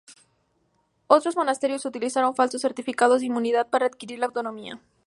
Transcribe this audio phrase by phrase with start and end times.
[1.05, 4.79] Otros monasterios utilizaron falsos certificados de inmunidad para adquirir la autonomía.